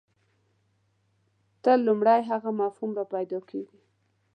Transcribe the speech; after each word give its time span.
تل 1.63 1.79
لومړی 1.87 2.21
هغه 2.31 2.49
مفهوم 2.61 2.91
راپیدا 2.99 3.39
کېږي. 3.49 3.79